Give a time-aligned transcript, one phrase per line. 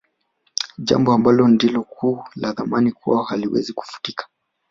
[0.77, 4.27] Jambo ambalo ndilo kovu la Thamani kwao haliwezi kufutika